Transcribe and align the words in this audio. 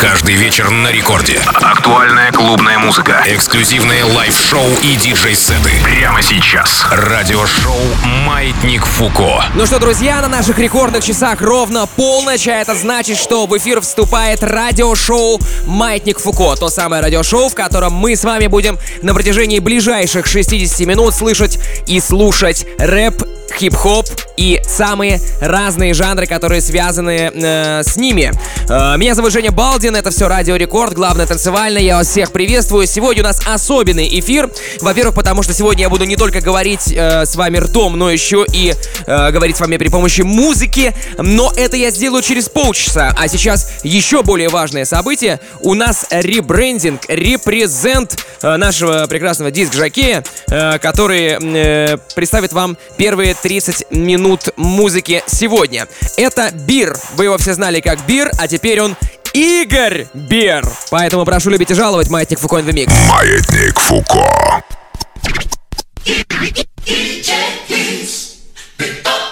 Каждый 0.00 0.36
вечер 0.36 0.70
на 0.70 0.92
рекорде. 0.92 1.40
Актуальная 1.54 2.30
клубная 2.30 2.78
музыка. 2.78 3.20
Эксклюзивные 3.26 4.04
лайв-шоу 4.04 4.64
и 4.82 4.94
диджей-сеты. 4.94 5.70
Прямо 5.82 6.22
сейчас. 6.22 6.86
Радиошоу 6.92 7.74
«Маятник 8.24 8.86
Фуко». 8.86 9.44
Ну 9.56 9.66
что, 9.66 9.80
друзья, 9.80 10.20
на 10.20 10.28
наших 10.28 10.60
рекордных 10.60 11.04
часах 11.04 11.42
ровно 11.42 11.86
полночь, 11.96 12.46
а 12.46 12.60
это 12.60 12.76
значит, 12.76 13.18
что 13.18 13.46
в 13.46 13.58
эфир 13.58 13.80
вступает 13.80 14.44
радиошоу 14.44 15.40
«Маятник 15.66 16.20
Фуко». 16.20 16.54
То 16.54 16.68
самое 16.68 17.02
радиошоу, 17.02 17.48
в 17.48 17.56
котором 17.56 17.92
мы 17.92 18.14
с 18.14 18.22
вами 18.22 18.46
будем 18.46 18.78
на 19.02 19.14
протяжении 19.14 19.58
ближайших 19.58 20.26
60 20.26 20.86
минут 20.86 21.12
слышать 21.12 21.58
и 21.88 21.98
слушать 21.98 22.64
рэп, 22.78 23.24
хип-хоп 23.58 24.06
и 24.38 24.60
самые 24.64 25.20
разные 25.40 25.94
жанры, 25.94 26.26
которые 26.26 26.60
связаны 26.60 27.32
э, 27.34 27.82
с 27.82 27.96
ними. 27.96 28.30
Э, 28.68 28.96
меня 28.96 29.16
зовут 29.16 29.32
Женя 29.32 29.50
Балдин, 29.50 29.96
это 29.96 30.10
все 30.10 30.28
Радио 30.28 30.54
Рекорд, 30.54 30.94
главное 30.94 31.26
танцевальное, 31.26 31.82
я 31.82 31.96
вас 31.96 32.06
всех 32.06 32.30
приветствую. 32.30 32.86
Сегодня 32.86 33.24
у 33.24 33.26
нас 33.26 33.40
особенный 33.44 34.08
эфир, 34.20 34.48
во-первых, 34.80 35.16
потому 35.16 35.42
что 35.42 35.52
сегодня 35.54 35.82
я 35.82 35.88
буду 35.88 36.04
не 36.04 36.14
только 36.14 36.40
говорить 36.40 36.92
э, 36.92 37.26
с 37.26 37.34
вами 37.34 37.58
ртом, 37.58 37.98
но 37.98 38.12
еще 38.12 38.46
и 38.52 38.74
э, 39.06 39.30
говорить 39.32 39.56
с 39.56 39.60
вами 39.60 39.76
при 39.76 39.88
помощи 39.88 40.20
музыки, 40.20 40.94
но 41.18 41.52
это 41.56 41.76
я 41.76 41.90
сделаю 41.90 42.22
через 42.22 42.48
полчаса. 42.48 43.12
А 43.18 43.26
сейчас 43.26 43.68
еще 43.82 44.22
более 44.22 44.50
важное 44.50 44.84
событие, 44.84 45.40
у 45.60 45.74
нас 45.74 46.06
ребрендинг, 46.10 47.00
репрезент 47.08 48.24
э, 48.42 48.56
нашего 48.56 49.04
прекрасного 49.08 49.50
диск-жокея, 49.50 50.22
э, 50.48 50.78
который 50.78 51.38
э, 51.40 51.96
представит 52.14 52.52
вам 52.52 52.78
первые 52.96 53.34
30 53.34 53.90
минут 53.90 54.27
музыки 54.56 55.22
сегодня. 55.26 55.86
Это 56.16 56.50
Бир. 56.52 56.96
Вы 57.14 57.24
его 57.24 57.38
все 57.38 57.54
знали 57.54 57.80
как 57.80 58.04
Бир, 58.06 58.30
а 58.38 58.48
теперь 58.48 58.80
он 58.80 58.96
Игорь 59.32 60.06
Бир. 60.14 60.66
Поэтому 60.90 61.24
прошу 61.24 61.50
любить 61.50 61.70
и 61.70 61.74
жаловать 61.74 62.10
Маятник 62.10 62.38
Фуко 62.38 62.56
in 62.56 62.66
the 62.66 62.72
Mix. 62.72 62.92
Маятник 63.08 63.78
Фуко. 63.78 64.64
I 69.04 69.27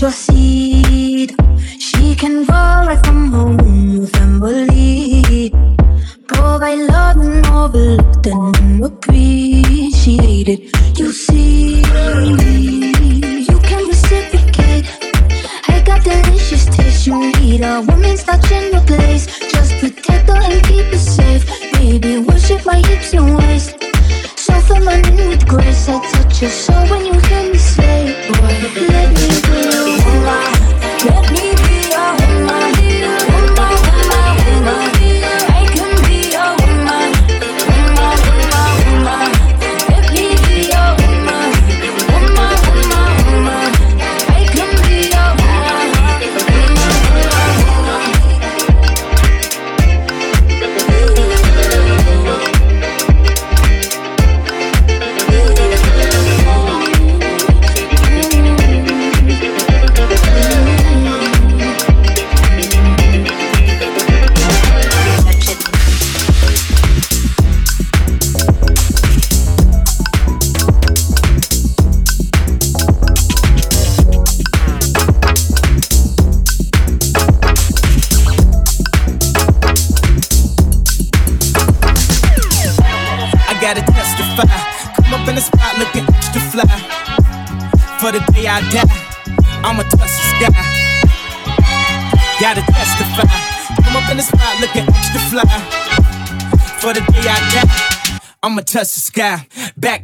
your 0.00 0.10
seed. 0.10 1.34
She 1.78 2.14
can 2.14 2.44
roll 2.44 2.69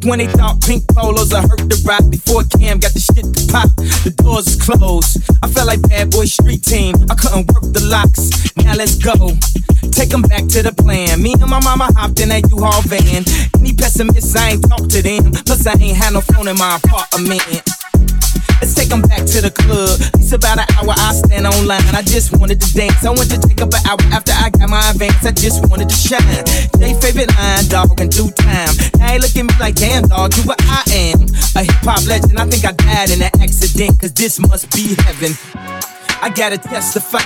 when 0.06 0.18
they 0.18 0.26
thought 0.26 0.60
pink 0.62 0.86
polos 0.94 1.32
I 1.32 1.40
hurt 1.42 1.68
the 1.68 1.82
rock 1.84 2.08
before 2.10 2.44
Cam 2.58 2.78
got 2.78 2.92
the 2.94 3.00
shit 3.00 3.26
to 3.26 3.42
pop. 3.52 3.70
The 4.04 4.14
doors 4.22 4.56
closed. 4.56 5.18
I 5.42 5.48
felt 5.48 5.66
like 5.66 5.82
bad 5.88 6.10
boy 6.10 6.26
street 6.26 6.62
team. 6.62 6.94
I 7.10 7.14
couldn't 7.14 7.50
work 7.52 7.66
the 7.74 7.82
locks. 7.90 8.30
Now 8.62 8.74
let's 8.74 8.96
go. 8.96 9.34
Take 9.90 10.12
'em 10.14 10.22
back 10.22 10.46
to 10.54 10.62
the 10.62 10.72
plan. 10.72 11.22
Me 11.22 11.34
and 11.34 11.50
my 11.50 11.60
mama 11.60 11.90
hopped 11.96 12.20
in 12.20 12.28
that 12.28 12.48
U-Haul 12.50 12.82
van. 12.82 13.24
Any 13.58 13.72
pessimists, 13.72 14.36
I 14.36 14.50
ain't 14.56 14.68
talk 14.68 14.88
to 14.88 15.02
them. 15.02 15.32
Plus, 15.44 15.66
I 15.66 15.72
ain't 15.72 15.96
had 15.96 16.12
no 16.12 16.20
phone 16.20 16.48
in 16.48 16.58
my 16.58 16.76
apartment. 16.76 17.42
Let's 18.60 18.74
take 18.74 18.90
'em 18.92 19.02
back 19.02 19.24
to 19.26 19.40
the 19.40 19.50
club. 19.50 20.00
It's 20.18 20.32
about 20.32 20.58
an 20.58 20.66
hour, 20.76 20.94
I 20.96 21.12
stand 21.14 21.46
online. 21.46 21.82
I 21.94 22.02
just 22.02 22.32
wanted 22.36 22.60
to 22.60 22.72
dance. 22.72 23.04
I 23.04 23.10
went 23.10 23.30
to 23.30 23.38
take 23.38 23.60
up 23.60 23.72
an 23.74 23.82
hour 23.86 23.98
after 24.12 24.32
I 24.32 24.50
got 24.50 24.68
my 24.68 24.80
advance. 24.90 25.24
I 25.24 25.32
just 25.32 25.66
wanted 25.68 25.88
to 25.88 25.96
shine. 25.96 26.44
They 26.78 26.94
favorite 26.94 27.30
line, 27.36 27.68
dog, 27.68 28.00
in 28.00 28.08
due 28.08 28.30
time. 28.30 28.72
Now 28.98 29.08
they 29.08 29.18
look 29.18 29.36
at 29.36 29.44
me 29.44 29.54
like, 29.60 29.76
damn, 29.76 30.08
dog, 30.08 30.36
you 30.36 30.42
what 30.44 30.60
I 30.64 30.82
am. 30.90 31.26
A 31.54 31.62
hip 31.62 31.84
hop 31.84 32.04
legend. 32.06 32.38
I 32.38 32.46
think 32.46 32.64
I 32.64 32.72
died 32.72 33.10
in 33.10 33.22
an 33.22 33.30
accident, 33.40 34.00
cause 34.00 34.12
this 34.12 34.38
must 34.38 34.70
be 34.74 34.96
heaven. 35.04 35.36
I 36.22 36.30
gotta 36.30 36.58
testify. 36.58 37.20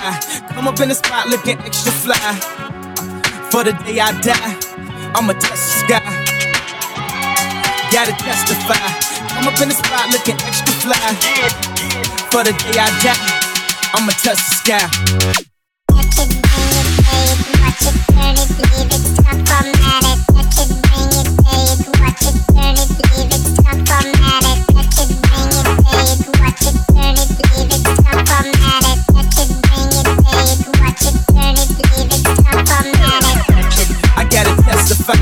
Come 0.53 0.67
up 0.67 0.79
in 0.79 0.89
the 0.89 0.95
spot 0.95 1.29
looking 1.29 1.57
extra 1.59 1.91
fly. 1.91 2.35
For 3.51 3.63
the 3.63 3.73
day 3.85 3.99
I 3.99 4.11
die, 4.21 4.55
I'ma 5.15 5.33
touch 5.33 5.59
the 5.67 5.73
sky. 5.83 6.03
Gotta 7.91 8.13
testify. 8.13 9.20
Come 9.41 9.55
up 9.55 9.61
in 9.61 9.69
the 9.69 9.73
spot 9.73 10.05
looking 10.13 10.37
extra 10.45 10.69
fly. 10.85 11.01
For 12.29 12.45
the 12.45 12.53
day 12.61 12.77
I 12.77 12.85
die, 13.01 13.17
I'ma 13.97 14.13
touch 14.21 14.37
the 14.37 14.53
sky. 14.53 14.85
Watch 15.89 16.21
it, 16.21 16.29
it, 16.29 16.45
it, 16.45 17.41
it, 17.41 17.41
it, 17.41 17.41
it, 17.41 17.41
it. 17.41 17.57
Watch 17.57 17.81
it, 17.81 17.97
it, 18.05 18.37
leave 18.69 18.85
it, 18.85 19.01
it. 19.01 19.17
Watch 19.17 20.61
it, 20.61 20.77
it, 20.77 21.17
it, 21.41 21.89
watch 21.97 22.21
it, 22.21 22.37
it, 22.53 22.85
leave 23.01 23.33
it, 23.33 23.41
it. 23.41 23.65
I 34.13 34.23
gotta 34.29 34.53
testify. 34.61 35.17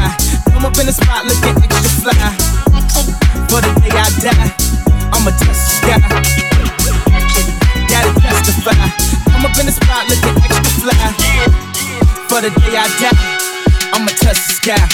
Come 0.52 0.66
up 0.66 0.78
in 0.78 0.86
the 0.88 0.92
spot 0.92 1.24
looking 1.24 1.56
extra 1.64 1.90
fly 2.04 2.39
die. 4.34 4.52
I'm 5.14 5.28
a 5.28 5.32
test 5.32 5.82
guy. 5.84 6.00
Gotta 7.88 8.14
testify. 8.20 8.74
I'm 9.34 9.46
up 9.46 9.58
in 9.60 9.66
the 9.66 9.72
spot 9.72 10.08
looking 10.10 10.36
extra 10.44 10.72
fly. 10.82 11.14
For 12.28 12.42
the 12.42 12.50
day 12.50 12.78
I 12.78 12.88
die, 13.00 13.18
I'm 13.94 14.08
a 14.08 14.12
test 14.12 14.62
guy. 14.64 14.88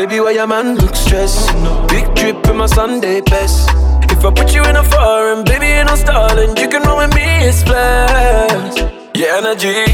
Baby, 0.00 0.18
why 0.20 0.30
your 0.30 0.46
man 0.46 0.76
look 0.76 0.96
stressed? 0.96 1.52
Big 1.88 2.06
drip 2.14 2.46
in 2.48 2.56
my 2.56 2.64
Sunday 2.64 3.20
best. 3.20 3.68
If 4.10 4.24
I 4.24 4.32
put 4.32 4.54
you 4.54 4.64
in 4.64 4.74
a 4.74 4.82
foreign, 4.82 5.44
baby, 5.44 5.66
ain't 5.66 5.88
no 5.88 5.94
stalling. 5.94 6.56
You 6.56 6.68
can 6.70 6.84
roll 6.84 6.96
with 7.04 7.14
me, 7.14 7.20
it's 7.44 7.62
blessed. 7.62 8.78
Your 9.14 9.28
energy, 9.36 9.84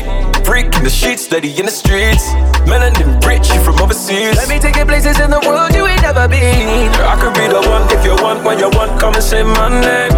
freak 0.46 0.66
in 0.78 0.84
the 0.84 0.94
sheets, 0.94 1.22
steady 1.22 1.50
in 1.58 1.66
the 1.66 1.72
streets. 1.72 2.22
Melanin 2.70 3.18
rich, 3.26 3.50
you 3.50 3.58
from 3.64 3.82
overseas. 3.82 4.36
Let 4.36 4.48
me 4.48 4.60
take 4.60 4.76
you 4.76 4.84
places 4.84 5.18
in 5.18 5.28
the 5.28 5.42
world 5.42 5.74
you 5.74 5.84
ain't 5.84 6.02
never 6.02 6.28
been. 6.28 6.86
I 7.02 7.18
could 7.18 7.34
be 7.34 7.50
the 7.50 7.66
one 7.66 7.82
if 7.90 8.04
you 8.04 8.14
want, 8.22 8.44
when 8.44 8.60
you 8.60 8.70
want, 8.78 9.00
come 9.00 9.14
and 9.14 9.24
say 9.24 9.42
my 9.42 9.68
name. 9.68 10.14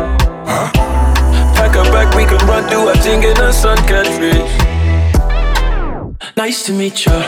Pack 1.56 1.72
a 1.80 1.82
bag, 1.88 2.14
we 2.14 2.26
can 2.26 2.46
run, 2.46 2.68
do 2.68 2.86
a 2.90 2.94
thing 3.00 3.22
in 3.22 3.32
the 3.40 3.52
sun 3.52 3.78
country. 3.88 4.36
Nice 6.36 6.66
to 6.66 6.72
meet 6.74 7.06
ya. 7.06 7.24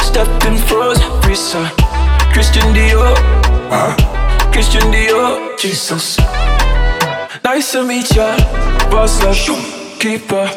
Stepping 0.00 0.58
froze, 0.58 1.00
Risa. 1.24 1.81
Christian 2.32 2.72
Dior. 2.72 3.14
Christian 4.52 4.90
Dior. 4.90 5.56
Jesus. 5.58 6.16
Nice 7.44 7.72
to 7.72 7.84
meet 7.84 8.08
ya. 8.16 8.36
Boss 8.90 9.20
up, 9.22 9.36
keeper. 10.00 10.48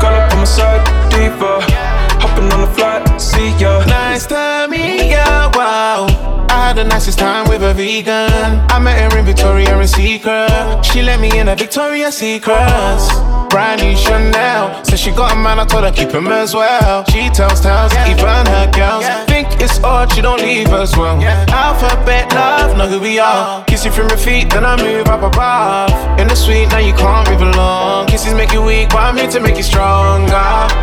Girl 0.00 0.14
up 0.18 0.32
on 0.32 0.38
my 0.38 0.44
side, 0.44 0.82
deeper. 1.10 1.91
Hopping 2.22 2.52
on 2.52 2.60
the 2.60 2.72
flight, 2.76 3.20
see 3.20 3.50
ya. 3.58 3.84
Nice 3.84 4.26
to 4.26 4.68
meet 4.70 5.10
ya, 5.10 5.50
wow. 5.54 6.06
I 6.48 6.68
had 6.68 6.76
the 6.76 6.84
nicest 6.84 7.18
time 7.18 7.48
with 7.48 7.62
a 7.62 7.74
vegan. 7.74 8.60
I 8.70 8.78
met 8.78 8.96
her 9.00 9.18
in 9.18 9.24
Victoria 9.24 9.76
and 9.76 9.88
Secret. 9.88 10.84
She 10.84 11.02
let 11.02 11.18
me 11.18 11.36
in 11.38 11.48
a 11.48 11.56
Victoria's 11.56 12.16
Secrets. 12.16 13.08
Brand 13.48 13.82
new 13.82 13.96
Chanel. 13.96 14.84
Said 14.84 14.98
she 14.98 15.10
got 15.10 15.32
a 15.32 15.36
man, 15.36 15.58
I 15.58 15.64
told 15.64 15.84
her 15.84 15.90
keep 15.90 16.10
him 16.10 16.28
as 16.28 16.54
well. 16.54 17.04
She 17.06 17.28
tells 17.30 17.60
tales, 17.60 17.92
even 18.06 18.46
her 18.54 18.70
girls. 18.70 19.04
Think 19.26 19.48
it's 19.60 19.78
odd, 19.82 20.12
she 20.12 20.20
don't 20.20 20.40
leave 20.40 20.68
as 20.68 20.96
well. 20.96 21.20
Alphabet 21.50 22.32
love, 22.32 22.76
know 22.76 22.86
who 22.86 23.00
we 23.00 23.18
are. 23.18 23.60
Uh. 23.60 23.64
Kiss 23.64 23.84
you 23.84 23.90
from 23.90 24.08
your 24.08 24.18
feet, 24.18 24.48
then 24.50 24.64
I 24.64 24.76
move 24.76 25.08
up 25.08 25.22
above. 25.22 25.90
In 26.20 26.28
the 26.28 26.36
suite, 26.36 26.68
now 26.68 26.78
you 26.78 26.94
can't 26.94 27.28
move 27.28 27.42
along. 27.42 28.06
Kisses 28.06 28.34
make 28.34 28.52
you 28.52 28.62
weak, 28.62 28.90
but 28.90 28.98
I'm 28.98 29.16
here 29.16 29.30
to 29.30 29.40
make 29.40 29.56
you 29.56 29.64
stronger. 29.64 30.78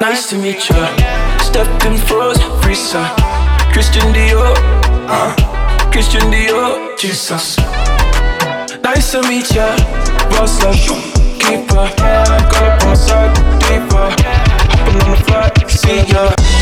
Nice 0.00 0.28
to 0.30 0.36
meet 0.38 0.61
ya. 0.70 0.86
Stepping 1.40 1.96
froze, 1.96 2.38
Risa. 2.66 3.00
Uh. 3.00 3.72
Christian 3.72 4.12
Dior. 4.12 4.54
Uh. 5.08 5.34
Christian 5.90 6.30
Dior. 6.30 6.96
Jesus. 6.98 7.56
Nice 8.82 9.12
to 9.12 9.22
meet 9.28 9.50
ya. 9.54 9.74
Boss 10.30 10.62
up, 10.62 10.74
keeper. 11.38 11.88
Girl 12.50 12.70
up 12.70 12.84
on 12.86 12.96
side, 12.96 13.34
deeper. 13.60 14.08
Hopping 14.70 15.02
on 15.02 15.10
the 15.10 15.24
flight, 15.24 15.70
see 15.70 16.02
ya. 16.06 16.61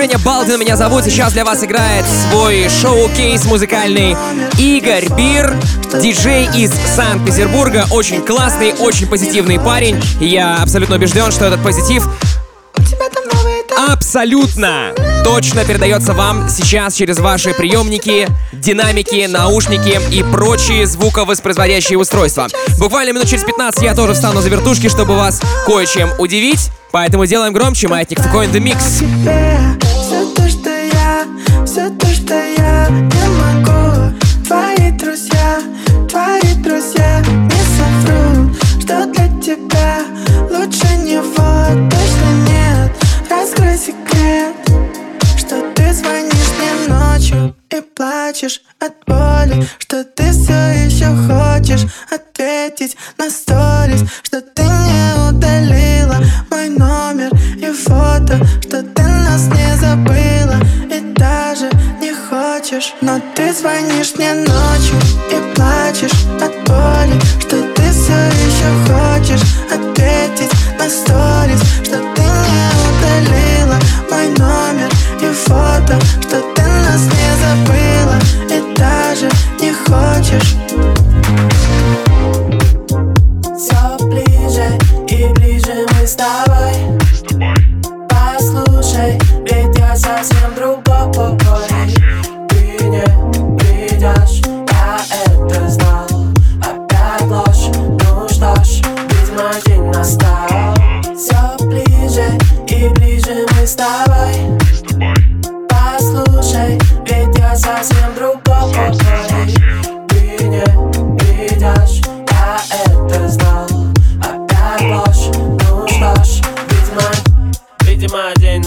Женя 0.00 0.16
Балдин 0.16 0.58
меня 0.58 0.78
зовут. 0.78 1.04
Сейчас 1.04 1.34
для 1.34 1.44
вас 1.44 1.62
играет 1.62 2.06
свой 2.06 2.70
шоу-кейс 2.70 3.44
музыкальный 3.44 4.16
Игорь 4.56 5.06
Бир, 5.14 5.54
диджей 6.00 6.48
из 6.56 6.72
Санкт-Петербурга. 6.96 7.84
Очень 7.90 8.22
классный, 8.22 8.72
очень 8.72 9.06
позитивный 9.06 9.60
парень. 9.60 10.02
Я 10.18 10.56
абсолютно 10.62 10.96
убежден, 10.96 11.30
что 11.30 11.44
этот 11.44 11.62
позитив 11.62 12.08
абсолютно 13.76 14.94
точно 15.22 15.66
передается 15.66 16.14
вам 16.14 16.48
сейчас 16.48 16.94
через 16.94 17.18
ваши 17.18 17.52
приемники, 17.52 18.26
динамики, 18.52 19.26
наушники 19.26 20.00
и 20.10 20.22
прочие 20.22 20.86
звуковоспроизводящие 20.86 21.98
устройства. 21.98 22.48
Буквально 22.78 23.12
минут 23.12 23.28
через 23.28 23.44
15 23.44 23.82
я 23.82 23.94
тоже 23.94 24.14
встану 24.14 24.40
за 24.40 24.48
вертушки, 24.48 24.88
чтобы 24.88 25.14
вас 25.14 25.42
кое-чем 25.66 26.10
удивить. 26.18 26.70
Поэтому 26.90 27.26
делаем 27.26 27.52
громче. 27.52 27.88
Маятник 27.88 28.20
Фуко 28.20 28.44
in 28.44 28.50
the 28.50 28.60
Mix. 28.60 29.89
Все 31.66 31.90
то, 31.90 32.06
что 32.06 32.34
я 32.34 32.88
не 32.88 33.28
могу. 33.38 34.16
Твои 34.46 34.90
друзья, 34.92 35.60
твои 36.08 36.54
друзья 36.56 37.20
Не 37.20 37.60
соврут, 37.76 38.56
что 38.80 39.06
для 39.06 39.28
тебя 39.40 40.02
Лучше 40.50 40.86
него 40.96 41.88
точно 41.90 42.30
нет. 42.48 42.90
Раскрой 43.30 43.76
секрет 43.76 44.54
Что 45.36 45.60
ты 45.74 45.92
звонишь 45.92 46.52
мне 46.58 46.94
ночью 46.94 47.54
И 47.70 47.80
плачешь 47.80 48.62
от 48.80 48.94
боли 49.06 49.64
Что 49.78 50.02
ты 50.02 50.32
все 50.32 50.86
еще 50.86 51.06
хочешь 51.28 51.86
Ответить 52.10 52.96
на 53.18 53.30
сторис 53.30 54.04
Что 54.22 54.40
ты 54.40 54.62
не 54.62 55.28
удалила 55.28 56.16
Мой 56.50 56.70
номер 56.70 57.30
и 57.56 57.70
фото 57.72 58.40
Что 58.62 58.82
ты 58.82 59.00
нас 59.30 59.46
не 59.46 59.76
забыла 59.76 60.56
хочешь 62.70 62.94
Но 63.00 63.20
ты 63.34 63.52
звонишь 63.52 64.14
мне 64.16 64.32
ночью 64.34 64.96
и 65.30 65.54
плачешь 65.54 66.24
от 66.40 66.52
боли 66.66 67.18
Что 67.40 67.62
ты 67.74 67.82
все 67.90 68.18
еще 68.46 68.70
хочешь 68.86 69.42
ответить 69.72 70.52
на 70.78 70.88
сторис 70.88 71.60
Что 71.82 71.98
ты 72.14 72.22
не 72.22 72.66
удалила 72.88 73.78
мой 74.10 74.28
номер 74.38 74.90
и 75.20 75.32
фото 75.32 75.98
Что 76.22 76.40
ты 76.54 76.62
нас 76.62 77.02
не 77.02 77.30
забыла 77.42 78.18
и 78.50 78.76
даже 78.76 79.28
не 79.60 79.72
хочешь. 79.72 80.69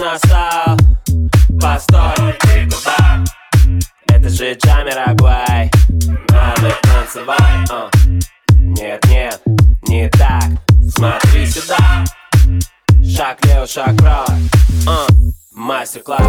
настал 0.03 0.77
Постой, 1.60 2.33
ты 2.39 2.69
куда? 2.69 3.24
Это 4.07 4.29
же 4.29 4.53
Джамирагуай 4.53 5.72
Надо 6.29 6.75
танцевать 6.81 7.69
uh. 7.69 7.72
А. 7.72 7.89
Нет, 8.57 9.03
нет, 9.07 9.41
не 9.88 10.10
так 10.10 10.43
Смотри 10.89 11.45
сюда 11.45 12.04
Шаг 13.04 13.45
лево, 13.45 13.65
шаг 13.67 13.95
право 13.97 14.27
uh. 14.27 14.89
А, 14.89 15.08
мастер-класс 15.54 16.23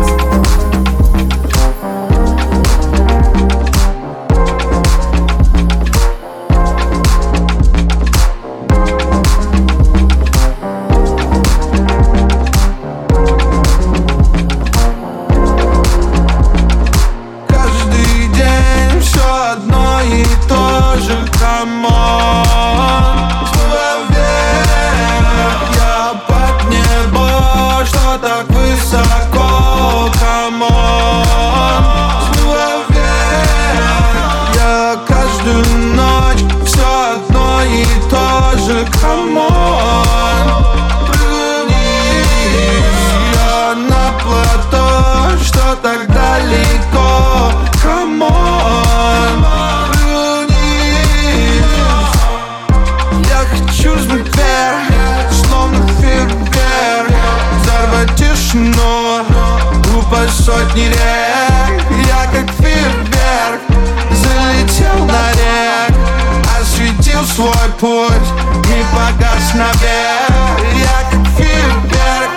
свой 67.35 67.68
путь 67.81 68.29
Не 68.68 68.85
погас 68.94 69.55
наверх. 69.55 70.61
Я 70.73 70.99
как 71.11 71.27
Фирберг 71.37 72.31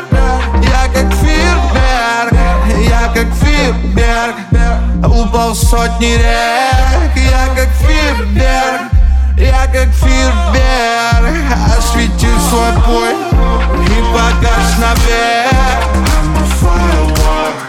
Я 0.64 0.88
как 0.94 1.14
Фирберг 1.14 2.34
Я 2.80 3.08
как 3.14 3.28
Фирберг 3.36 4.36
Упал 5.06 5.54
сотни 5.56 6.14
рек. 6.14 7.16
Я 7.16 7.48
как 7.56 7.70
Фирберг 7.82 8.92
я 9.40 9.68
как 9.68 9.90
Фирбер 9.90 11.46
Осветил 11.78 12.40
свой 12.50 12.74
путь 12.88 13.38
не 13.88 14.02
погас 14.12 14.80
наверх. 14.80 15.78
I'm 15.94 16.36
a 16.36 16.46
firework 16.60 17.67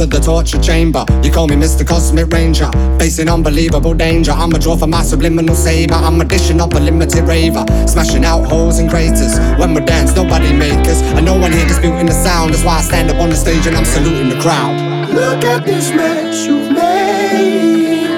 to 0.00 0.06
the 0.06 0.18
torture 0.18 0.58
chamber. 0.62 1.04
You 1.22 1.30
call 1.30 1.46
me 1.46 1.56
Mr. 1.56 1.86
Cosmic 1.86 2.32
Ranger. 2.32 2.70
Facing 2.98 3.28
unbelievable 3.28 3.92
danger. 3.92 4.32
I'm 4.32 4.50
a 4.54 4.58
draw 4.58 4.74
for 4.74 4.86
my 4.86 5.02
subliminal 5.02 5.54
saber. 5.54 5.92
I'm 5.92 6.18
a 6.22 6.24
dishing 6.24 6.58
up 6.58 6.72
a 6.72 6.78
limited 6.78 7.24
raver. 7.24 7.66
Smashing 7.86 8.24
out 8.24 8.44
holes 8.46 8.78
and 8.78 8.88
craters. 8.88 9.38
When 9.58 9.74
we 9.74 9.82
dance, 9.82 10.16
nobody 10.16 10.54
makers. 10.54 11.02
And 11.16 11.26
no 11.26 11.36
one 11.38 11.52
here 11.52 11.66
disputing 11.66 12.06
the 12.06 12.14
sound. 12.14 12.54
That's 12.54 12.64
why 12.64 12.78
I 12.78 12.80
stand 12.80 13.10
up 13.10 13.20
on 13.20 13.28
the 13.28 13.36
stage 13.36 13.66
and 13.66 13.76
I'm 13.76 13.84
saluting 13.84 14.30
the 14.30 14.40
crowd. 14.40 14.72
Look 15.10 15.44
at 15.44 15.66
this 15.66 15.90
mess 15.90 16.46
you've 16.46 16.72
made. 16.72 18.08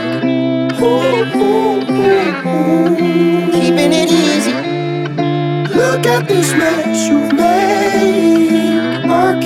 Ooh, 0.80 0.86
ooh, 1.34 1.82
ooh, 1.90 2.46
ooh. 2.46 3.50
Keeping 3.50 3.92
it 3.92 4.08
easy. 4.08 4.54
Look 5.74 6.06
at 6.06 6.28
this 6.28 6.52
mess 6.52 7.08
you've 7.08 7.32
made. 7.32 7.81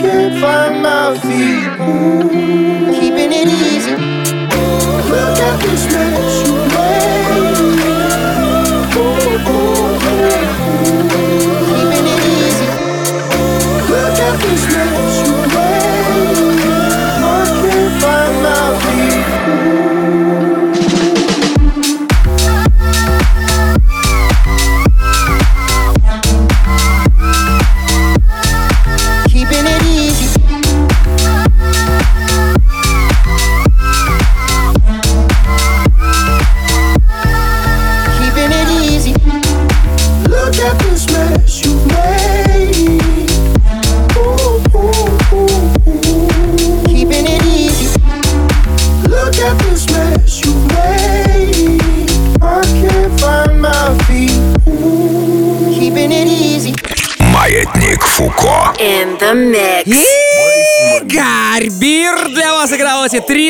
Can't 0.02 0.40
find 0.40 0.82
my 0.82 1.18
feet. 1.18 1.80
Ooh. 1.80 2.65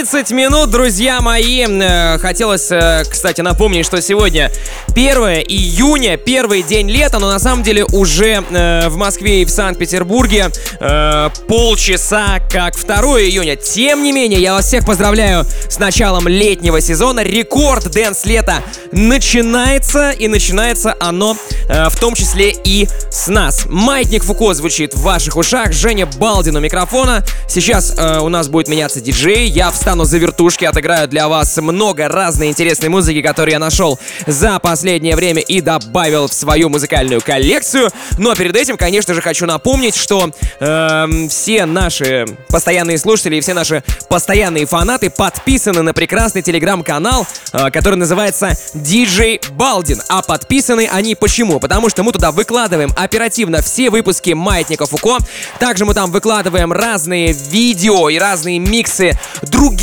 30 0.08 0.30
минут, 0.30 0.70
друзья 0.70 1.20
мои. 1.20 1.66
Э, 1.66 2.18
Хотелось, 2.18 2.70
э, 2.70 3.02
кстати, 3.10 3.40
напомнить, 3.40 3.84
что 3.84 4.00
сегодня 4.00 4.52
1 4.94 5.42
июня, 5.48 6.16
первый 6.16 6.62
день 6.62 6.88
лета, 6.88 7.18
но 7.18 7.28
на 7.28 7.40
самом 7.40 7.64
деле 7.64 7.84
уже 7.86 8.44
э, 8.48 8.88
в 8.88 8.96
Москве 8.96 9.42
и 9.42 9.44
в 9.44 9.50
Санкт-Петербурге 9.50 10.50
полчаса 11.48 12.38
как 12.50 12.76
2 12.76 12.96
июня. 13.22 13.56
Тем 13.56 14.04
не 14.04 14.12
менее, 14.12 14.40
я 14.40 14.54
вас 14.54 14.66
всех 14.66 14.86
поздравляю 14.86 15.44
с 15.68 15.78
началом 15.80 16.28
летнего 16.28 16.80
сезона. 16.80 17.24
Record 17.24 17.90
Dance 17.90 18.26
лета 18.26 18.62
начинается, 18.92 20.12
и 20.12 20.28
начинается 20.28 20.94
оно 21.00 21.36
в 21.68 21.96
том 21.98 22.14
числе 22.14 22.54
и 22.64 22.88
с 23.10 23.26
нас. 23.26 23.64
Маятник 23.66 24.22
Фуко 24.22 24.54
звучит 24.54 24.94
в 24.94 25.02
ваших 25.02 25.36
ушах, 25.36 25.72
Женя 25.72 26.06
Балдин 26.06 26.56
у 26.56 26.60
микрофона. 26.60 27.24
Сейчас 27.48 27.92
у 28.20 28.28
нас 28.28 28.48
будет 28.48 28.68
меняться 28.68 29.00
диджей, 29.00 29.48
я 29.48 29.70
встану 29.70 29.95
за 30.04 30.18
вертушки, 30.18 30.64
отыграю 30.64 31.08
для 31.08 31.28
вас 31.28 31.56
много 31.56 32.08
разной 32.08 32.48
интересной 32.48 32.88
музыки, 32.88 33.22
которую 33.22 33.52
я 33.52 33.58
нашел 33.58 33.98
за 34.26 34.58
последнее 34.58 35.16
время 35.16 35.42
и 35.42 35.60
добавил 35.60 36.28
в 36.28 36.32
свою 36.32 36.68
музыкальную 36.68 37.20
коллекцию. 37.20 37.90
Но 38.18 38.34
перед 38.34 38.56
этим, 38.56 38.76
конечно 38.76 39.14
же, 39.14 39.22
хочу 39.22 39.46
напомнить, 39.46 39.96
что 39.96 40.30
эм, 40.60 41.28
все 41.28 41.66
наши 41.66 42.26
постоянные 42.48 42.98
слушатели 42.98 43.36
и 43.36 43.40
все 43.40 43.54
наши 43.54 43.82
постоянные 44.08 44.66
фанаты 44.66 45.10
подписаны 45.10 45.82
на 45.82 45.92
прекрасный 45.94 46.42
телеграм-канал, 46.42 47.26
э, 47.52 47.70
который 47.70 47.96
называется 47.96 48.56
DJ 48.74 49.52
Балдин. 49.52 50.02
А 50.08 50.22
подписаны 50.22 50.88
они 50.90 51.14
почему? 51.14 51.60
Потому 51.60 51.88
что 51.88 52.02
мы 52.02 52.12
туда 52.12 52.32
выкладываем 52.32 52.92
оперативно 52.96 53.62
все 53.62 53.90
выпуски 53.90 54.30
Маятника 54.30 54.86
Фуко. 54.86 55.18
Также 55.58 55.84
мы 55.84 55.94
там 55.94 56.10
выкладываем 56.10 56.72
разные 56.72 57.32
видео 57.32 58.08
и 58.08 58.18
разные 58.18 58.58
миксы 58.58 59.18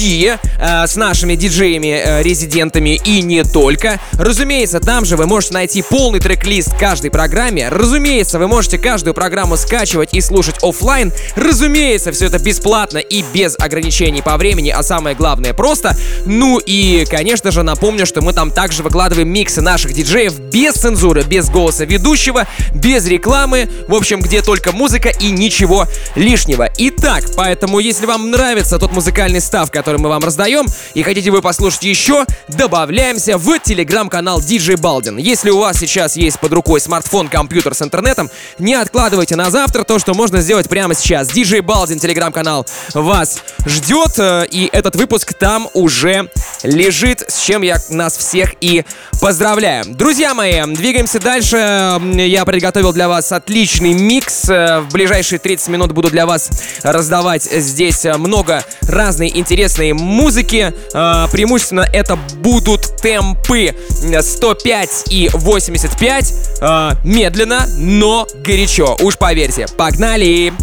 другие 0.04 0.38
э, 0.60 0.86
с 0.86 0.98
нашими 0.98 1.36
диджеями-резидентами 1.36 3.00
и 3.06 3.22
не 3.22 3.44
только. 3.44 4.02
Разумеется, 4.14 4.82
там 4.82 5.06
же 5.06 5.16
вы 5.16 5.28
можете 5.28 5.54
найти 5.54 5.82
полный 5.82 6.20
трек-лист 6.20 6.76
каждой 6.78 7.10
программе. 7.10 7.70
Разумеется, 7.70 8.38
вы 8.38 8.50
можете 8.50 8.78
каждую 8.78 9.14
программу 9.14 9.56
скачивать 9.56 10.14
и 10.14 10.20
слушать 10.20 10.56
оффлайн. 10.62 11.14
Разумеется, 11.38 12.12
все 12.12 12.26
это 12.26 12.38
бесплатно 12.38 12.98
и 12.98 13.24
без 13.34 13.56
ограничений 13.58 14.22
по 14.22 14.36
времени, 14.36 14.72
а 14.72 14.84
самое 14.84 15.16
главное 15.16 15.54
просто. 15.54 15.96
Ну 16.26 16.60
и, 16.60 17.06
конечно 17.10 17.52
же, 17.52 17.64
напомню, 17.64 18.06
что 18.06 18.22
мы 18.22 18.34
там 18.34 18.52
также 18.52 18.84
выкладываем 18.84 19.30
миксы 19.30 19.62
наших 19.62 19.94
диджеев 19.94 20.38
без 20.38 20.74
цензуры, 20.74 21.24
без 21.24 21.50
голоса 21.50 21.86
ведущего, 21.86 22.46
без 22.74 23.08
рекламы, 23.08 23.70
в 23.88 23.96
общем, 23.96 24.20
где 24.20 24.42
только 24.42 24.74
музыка 24.74 25.10
и 25.10 25.32
ничего 25.32 25.88
лишнего. 26.16 26.70
Итак, 26.78 27.24
поэтому, 27.38 27.80
если 27.80 28.06
вам 28.06 28.32
нравится 28.32 28.80
тот 28.80 28.92
музыкальный 28.92 29.40
став, 29.40 29.72
который 29.72 29.93
мы 29.98 30.10
вам 30.10 30.24
раздаем, 30.24 30.66
и 30.94 31.04
хотите 31.04 31.32
вы 31.32 31.42
послушать 31.42 31.84
еще, 31.84 32.26
добавляемся 32.48 33.38
в 33.38 33.60
телеграм-канал 33.60 34.40
DJ 34.40 34.78
Балдин. 34.78 35.18
Если 35.18 35.50
у 35.50 35.60
вас 35.60 35.78
сейчас 35.78 36.16
есть 36.16 36.40
под 36.40 36.54
рукой 36.54 36.80
смартфон, 36.80 37.28
компьютер 37.28 37.74
с 37.74 37.82
интернетом, 37.82 38.30
не 38.60 38.74
откладывайте 38.74 39.36
на 39.36 39.50
завтра 39.50 39.84
то, 39.84 40.00
что 40.00 40.14
можно 40.14 40.42
сделать 40.42 40.70
прямо 40.70 40.94
сейчас. 40.94 41.30
DJ 41.30 41.62
Балдин, 41.62 42.00
телеграм-канал 42.00 42.66
вас 42.94 43.42
ждет, 43.66 44.14
э, 44.18 44.46
и 44.50 44.70
этот 44.72 44.96
выпуск 44.96 45.34
там 45.34 45.70
уже 45.74 46.30
лежит, 46.64 47.24
с 47.28 47.42
чем 47.42 47.62
я 47.62 47.78
нас 47.90 48.18
всех 48.18 48.54
и 48.62 48.86
поздравляю. 49.22 49.86
Друзья 49.86 50.34
мои, 50.34 50.62
двигаемся 50.74 51.20
дальше. 51.20 52.00
Я 52.16 52.46
приготовил 52.46 52.94
для 52.94 53.08
вас 53.08 53.32
отличный 53.32 53.94
микс. 53.94 54.50
Э, 54.50 54.82
В 54.82 54.92
ближайшие 54.94 55.40
30 55.40 55.68
минут 55.70 55.92
буду 55.92 56.10
для 56.10 56.26
вас 56.26 56.50
раздавать 56.84 57.44
здесь 57.44 58.06
много 58.18 58.64
разной 58.82 59.30
интересной 59.34 59.83
музыки. 59.92 60.74
Э, 60.94 61.28
Преимущественно 61.32 61.86
это 61.92 62.16
будут 62.16 62.96
темпы 63.02 63.76
105 64.22 65.06
и 65.10 65.30
85. 65.34 66.34
Э, 66.62 66.92
Медленно, 67.04 67.66
но 67.78 68.28
горячо. 68.46 68.96
Уж 69.02 69.18
поверьте. 69.18 69.66
Погнали! 69.78 70.54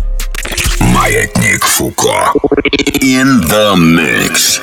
Маятник 0.80 1.64
Фуко. 1.64 2.33
In 3.02 3.42
the 3.48 3.74
mix. 3.76 4.61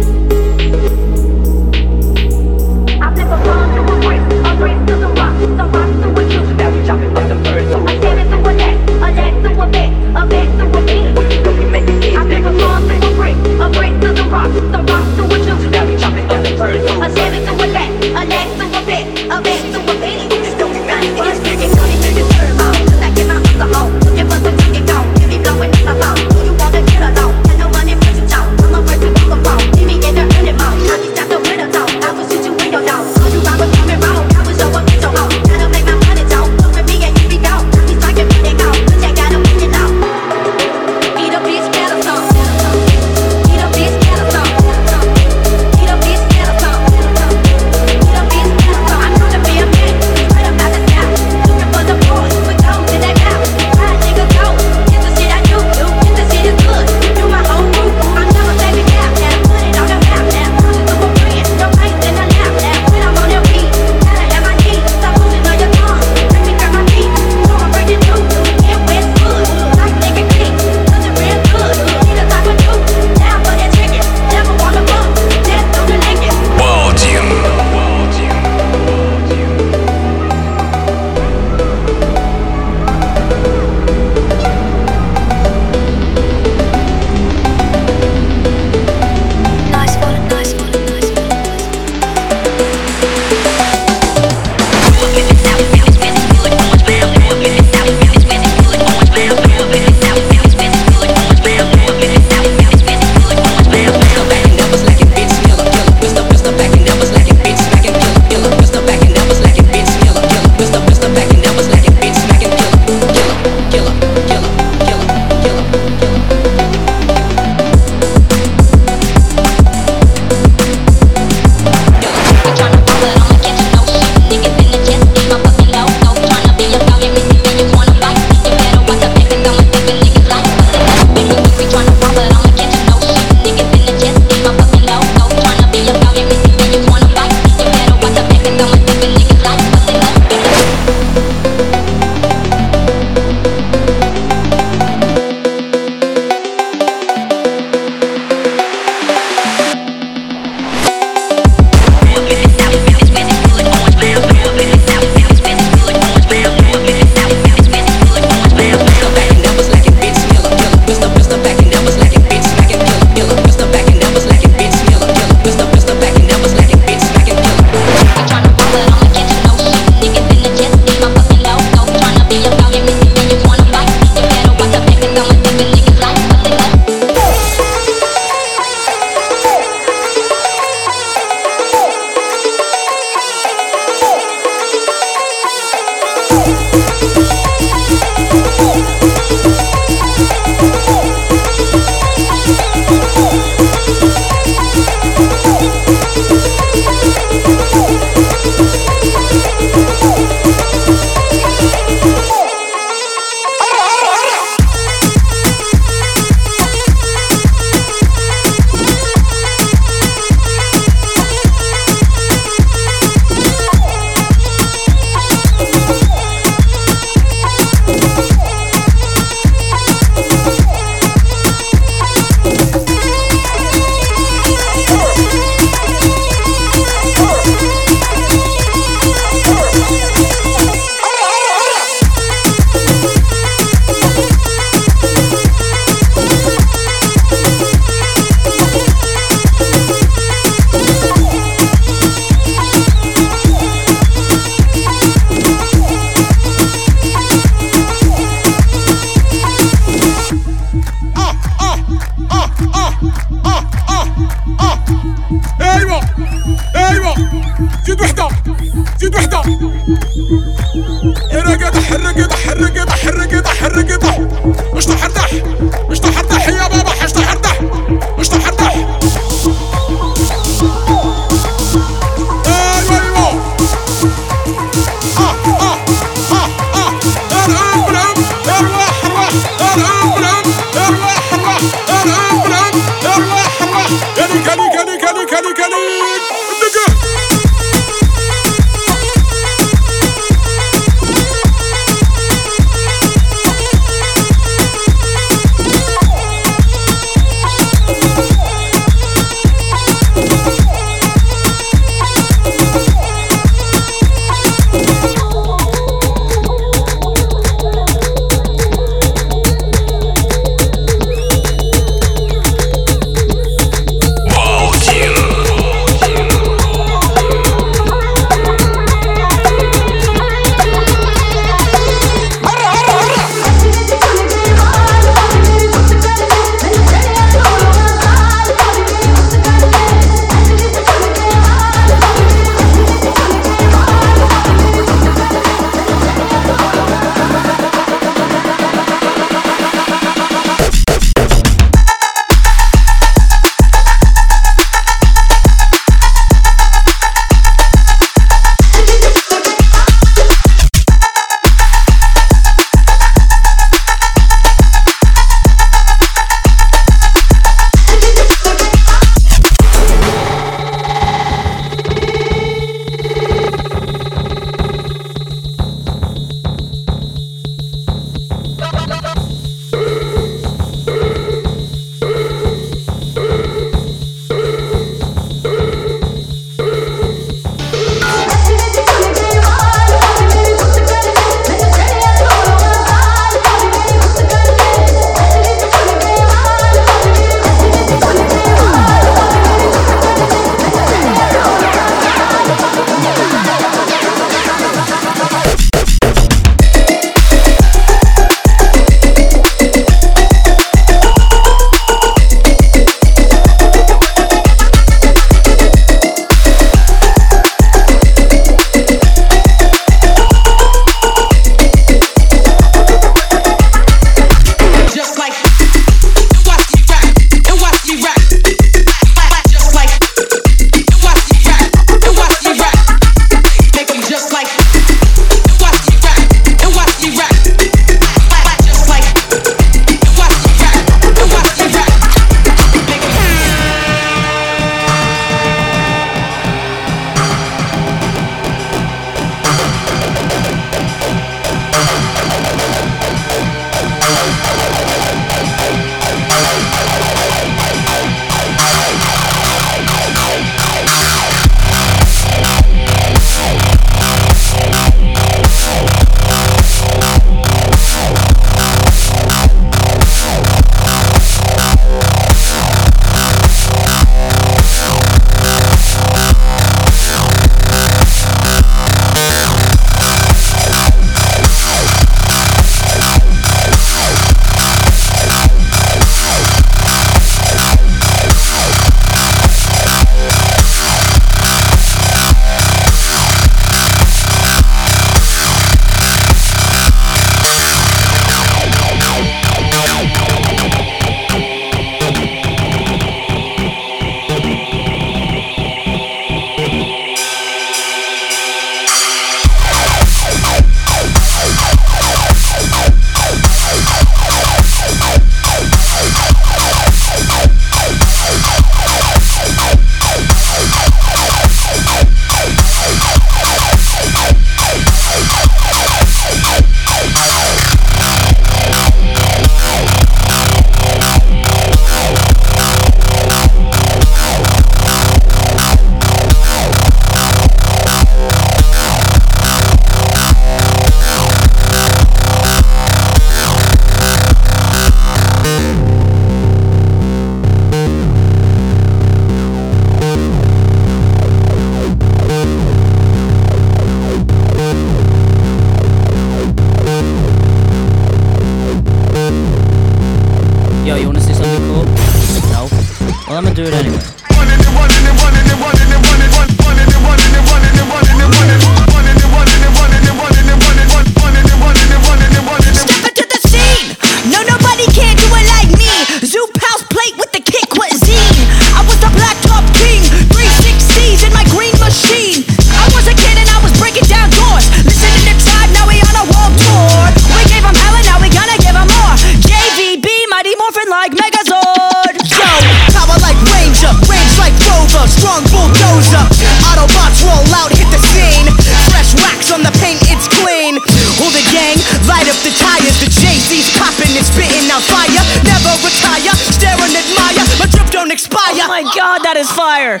fire. 598.32 598.64
Oh 598.64 598.68
my 598.68 598.82
God, 598.96 599.20
that 599.22 599.36
is 599.36 599.50
fire. 599.52 600.00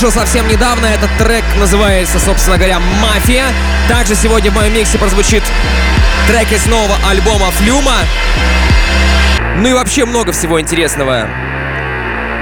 вышел 0.00 0.12
совсем 0.12 0.46
недавно. 0.46 0.86
Этот 0.86 1.10
трек 1.18 1.42
называется, 1.58 2.20
собственно 2.20 2.56
говоря, 2.56 2.78
«Мафия». 2.78 3.46
Также 3.88 4.14
сегодня 4.14 4.48
в 4.52 4.54
моем 4.54 4.72
миксе 4.72 4.96
прозвучит 4.96 5.42
трек 6.28 6.52
из 6.52 6.66
нового 6.66 6.96
альбома 7.08 7.50
«Флюма». 7.50 7.96
Ну 9.56 9.68
и 9.68 9.72
вообще 9.72 10.04
много 10.04 10.30
всего 10.30 10.60
интересного. 10.60 11.28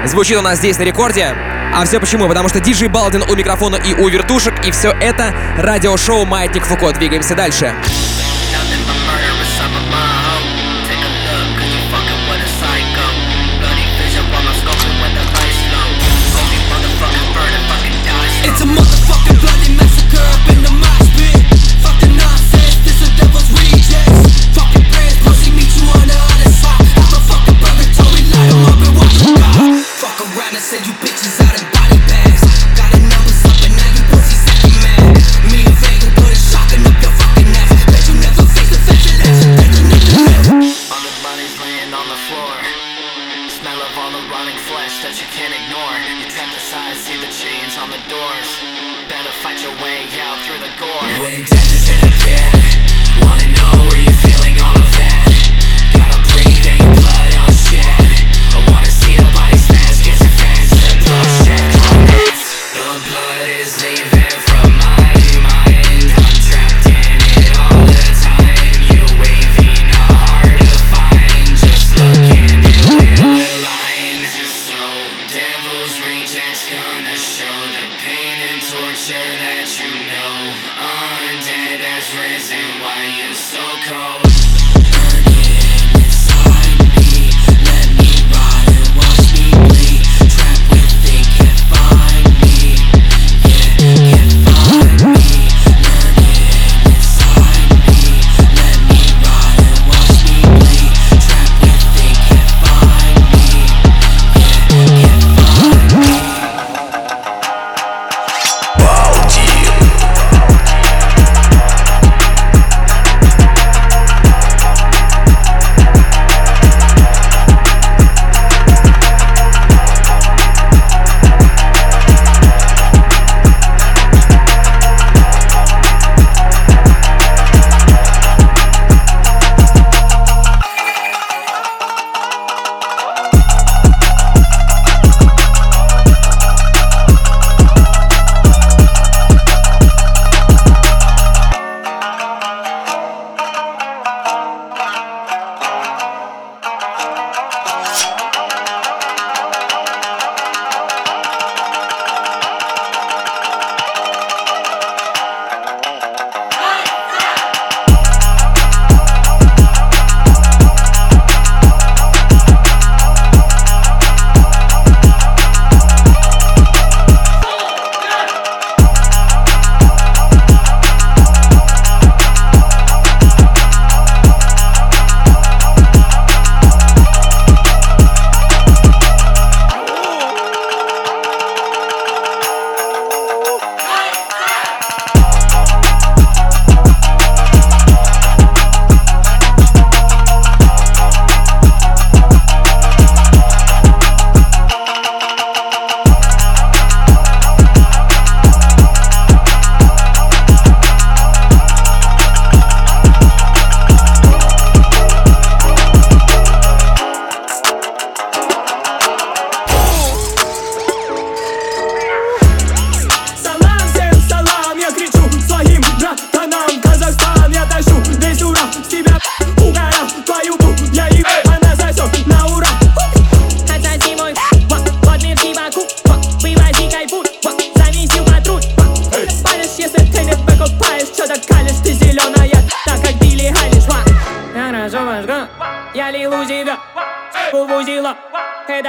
Звучит 0.05 0.37
у 0.37 0.41
нас 0.41 0.59
здесь 0.59 0.77
на 0.77 0.83
рекорде. 0.83 1.33
А 1.73 1.83
все 1.85 1.99
почему? 1.99 2.27
Потому 2.27 2.47
что 2.47 2.59
диджей 2.59 2.89
Балдин 2.89 3.23
у 3.27 3.35
микрофона 3.35 3.77
и 3.77 3.95
у 3.95 4.07
вертушек, 4.07 4.53
и 4.63 4.69
все 4.69 4.91
это 4.91 5.33
радиошоу 5.57 6.25
«Маятник 6.25 6.63
Фуко». 6.63 6.91
Двигаемся 6.91 7.33
дальше. 7.33 7.73
Дальше. 7.73 8.26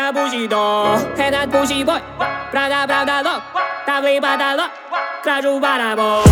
Brada 0.09 0.13
bugidó 0.13 0.97
Renato 1.17 1.49
Bugiboy 1.49 2.03
pra 2.51 2.69
dar 2.69 3.23
ló 3.23 3.41
Tá 3.85 4.01
bada 4.21 4.55
ló 4.55 4.69
Craju 5.23 5.61
barabó 5.61 6.23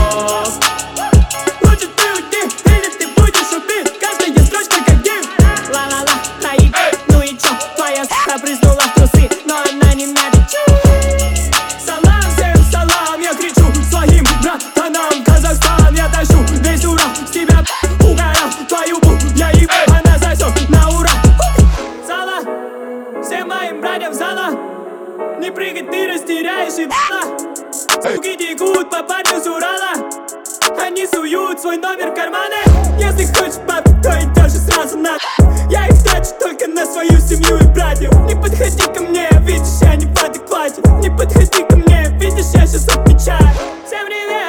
Hoje 1.63 1.87
tem 1.89 2.13
o 2.13 2.23
dia 2.31 2.49
Ele 2.75 2.91
tem 2.91 3.09
muito 3.19 3.45
subir 3.45 3.85
Casa 3.99 4.27
e 4.27 4.41
as 4.41 4.49
trás 4.49 4.69
pra 4.69 4.81
cair 4.83 5.21
Lá 5.73 5.87
lá 5.89 5.99
lá 5.99 6.23
Tá 6.41 6.51
aí 6.53 6.73
no 7.13 7.23
itchão 7.23 7.57
Vai 7.77 7.99
as 7.99 8.09
cabras 8.09 8.61
no 8.61 8.75
lastro 8.77 9.07
Круги 28.07 28.37
бегут 28.37 28.89
по 28.89 29.03
парню 29.03 29.43
с 29.43 29.47
Урала. 29.49 29.95
Они 30.81 31.05
суют 31.09 31.61
свой 31.61 31.77
номер 31.77 32.13
в 32.13 32.15
карманы. 32.15 32.55
Если 33.01 33.25
хочешь 33.35 33.59
баб, 33.67 33.83
то 34.01 34.11
идешь 34.11 34.53
сразу 34.53 34.97
на 34.97 35.19
Я 35.69 35.89
их 35.89 36.01
трачу 36.05 36.31
только 36.39 36.69
на 36.69 36.87
свою 36.87 37.19
семью 37.19 37.59
и 37.59 37.65
братьев. 37.75 38.13
Не 38.27 38.41
подходи 38.41 38.85
ко 38.95 39.03
мне, 39.03 39.29
видишь, 39.41 39.83
я 39.83 39.97
не 39.97 40.07
в 40.07 40.23
адеквате. 40.23 40.83
Не 41.03 41.11
подходи 41.11 41.65
ко 41.65 41.77
мне, 41.77 42.09
видишь, 42.21 42.55
я 42.55 42.65
сейчас 42.65 42.87
отвечаю. 42.97 43.51
Всем 43.85 44.07
привет! 44.07 44.46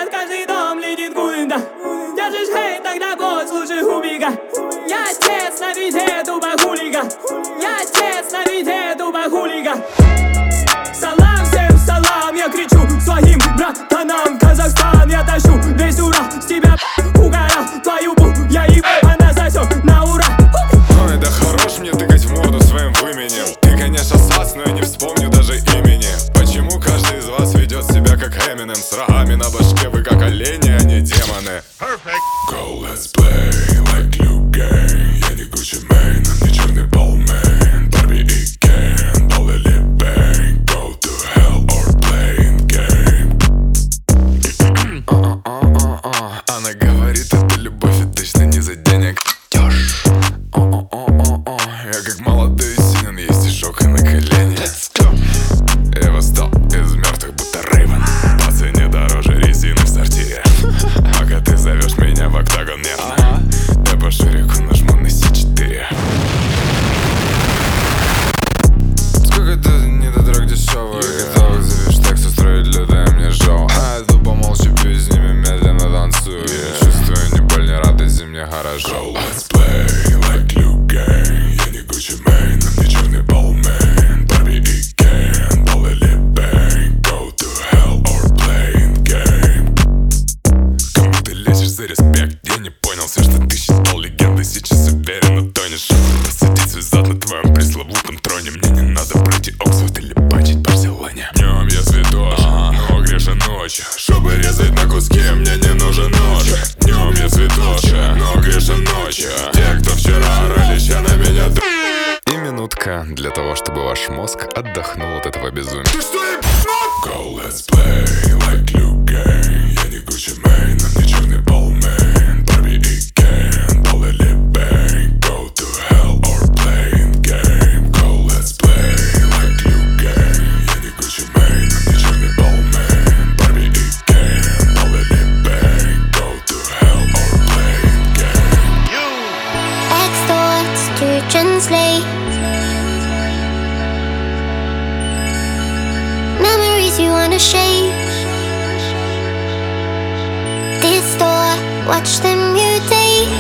watch 151.88 152.20
them 152.20 152.54
mutate. 152.54 153.32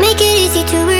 Make 0.00 0.20
it 0.20 0.38
easy 0.38 0.64
to. 0.64 0.95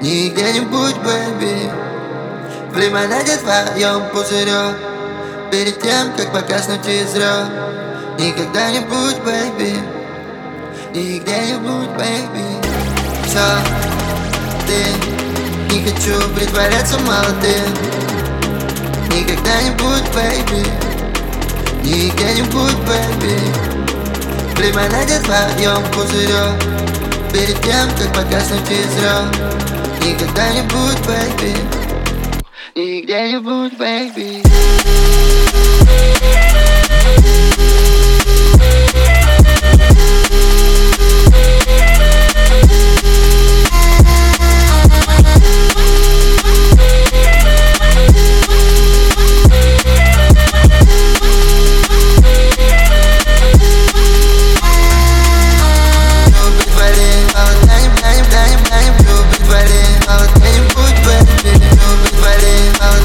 Нигде 0.00 0.12
Не 0.12 0.30
где-нибудь, 0.30 0.96
бэби. 0.96 1.70
В 2.72 2.78
лимонаде 2.78 3.36
твоем 3.36 4.08
пузырек 4.08 4.74
Перед 5.50 5.78
тем, 5.82 6.12
как 6.16 6.32
погаснуть 6.32 6.86
изрек 6.86 7.48
Никогда 8.18 8.70
не 8.70 8.80
будь, 8.80 9.18
бэби. 9.18 9.76
Нигде 10.94 11.38
не 11.40 11.58
будь, 11.58 11.90
бэби. 11.90 12.44
Все, 13.26 13.44
ты 14.66 15.74
Не 15.74 15.84
хочу 15.84 16.18
притворяться 16.34 16.98
молодым. 17.00 17.70
Никогда 19.14 19.62
не 19.62 19.70
будь, 19.72 20.08
бэби. 20.14 20.66
И 21.84 22.10
где-нибудь, 22.10 22.78
бэби. 22.86 23.38
В 24.54 24.60
лимонаде 24.60 25.18
твоем 25.20 25.82
пузырек 25.92 26.54
Перед 27.34 27.60
тем, 27.60 27.90
как 27.98 28.14
погаснуть 28.14 28.70
изрек 28.70 29.69
Никогда 30.04 30.48
не 30.50 30.62
будет, 30.62 30.98
baby 31.06 31.56
Нигде 32.74 33.28
не 33.32 33.38
будет, 33.38 33.74
baby 33.74 34.42
I'm 62.22 62.26
ready. 62.26 62.99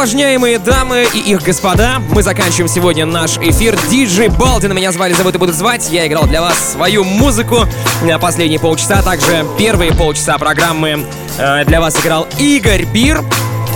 Увлажняемые 0.00 0.58
дамы 0.58 1.06
и 1.12 1.18
их 1.18 1.42
господа, 1.42 2.00
мы 2.08 2.22
заканчиваем 2.22 2.68
сегодня 2.68 3.04
наш 3.04 3.36
эфир. 3.36 3.78
Диджей 3.90 4.28
Балдин, 4.28 4.74
меня 4.74 4.92
звали, 4.92 5.12
зовут 5.12 5.34
и 5.34 5.38
будут 5.38 5.54
звать. 5.54 5.90
Я 5.90 6.06
играл 6.06 6.24
для 6.24 6.40
вас 6.40 6.72
свою 6.72 7.04
музыку 7.04 7.66
на 8.02 8.18
последние 8.18 8.58
полчаса. 8.58 9.00
а 9.00 9.02
Также 9.02 9.44
первые 9.58 9.92
полчаса 9.92 10.38
программы 10.38 11.04
э, 11.36 11.64
для 11.66 11.82
вас 11.82 12.00
играл 12.00 12.26
Игорь 12.38 12.86
Бир. 12.86 13.22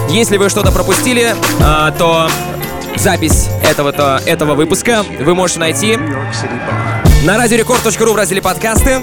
Если 0.08 0.38
вы 0.38 0.48
что-то 0.48 0.72
пропустили, 0.72 1.34
э, 1.34 1.92
то 1.98 2.30
запись 2.96 3.48
этого, 3.62 4.22
этого 4.24 4.54
выпуска 4.54 5.04
вы 5.20 5.34
можете 5.34 5.60
найти 5.60 5.98
на 7.26 7.36
радиорекорд.ру 7.36 8.12
в 8.14 8.16
разделе 8.16 8.40
подкасты, 8.40 9.00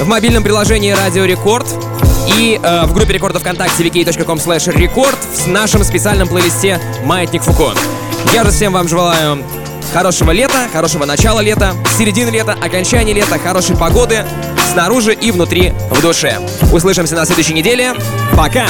в 0.00 0.08
мобильном 0.08 0.42
приложении 0.42 0.92
Радио 0.92 1.26
Рекорд 1.26 1.66
и 2.26 2.60
э, 2.62 2.86
в 2.86 2.94
группе 2.94 3.12
рекордов 3.12 3.42
ВКонтакте 3.42 3.84
vk.com 3.84 4.38
slash 4.38 4.70
рекорд 4.76 5.18
в 5.18 5.46
нашем 5.48 5.84
специальном 5.84 6.28
плейлисте 6.28 6.80
«Маятник 7.04 7.42
Фуко». 7.42 7.72
Я 8.32 8.44
же 8.44 8.50
всем 8.50 8.72
вам 8.72 8.88
желаю 8.88 9.42
хорошего 9.92 10.30
лета, 10.30 10.68
хорошего 10.72 11.04
начала 11.04 11.40
лета, 11.40 11.74
середины 11.98 12.30
лета, 12.30 12.56
окончания 12.60 13.12
лета, 13.12 13.38
хорошей 13.38 13.76
погоды 13.76 14.24
снаружи 14.72 15.12
и 15.12 15.30
внутри 15.30 15.72
в 15.90 16.00
душе. 16.00 16.38
Услышимся 16.72 17.14
на 17.14 17.26
следующей 17.26 17.54
неделе. 17.54 17.94
Пока! 18.36 18.66